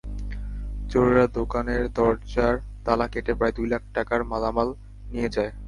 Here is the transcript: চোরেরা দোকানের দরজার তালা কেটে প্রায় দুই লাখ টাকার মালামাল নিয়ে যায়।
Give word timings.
চোরেরা 0.89 1.25
দোকানের 1.33 1.83
দরজার 1.93 2.55
তালা 2.85 3.07
কেটে 3.07 3.33
প্রায় 3.33 3.51
দুই 3.51 3.67
লাখ 3.67 3.81
টাকার 3.93 4.21
মালামাল 4.23 4.69
নিয়ে 5.11 5.29
যায়। 5.29 5.51